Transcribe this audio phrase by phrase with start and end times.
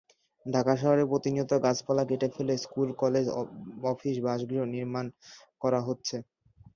[0.45, 3.25] ঢাকা শহরে প্রতিনিয়ত গাছপালা কেটে ফেলে স্কুল, কলেজ,
[3.91, 5.05] অফিস, বাসগৃহ নির্মাণ
[5.61, 6.15] করা হচ্ছে।